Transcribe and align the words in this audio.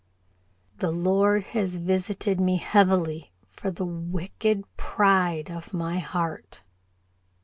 "The 0.77 0.89
Lord 0.89 1.43
has 1.53 1.75
visited 1.75 2.39
me 2.41 2.57
heavily 2.57 3.31
for 3.45 3.69
the 3.69 3.85
wicked 3.85 4.63
pride 4.75 5.51
of 5.51 5.75
my 5.75 5.99
heart. 5.99 6.63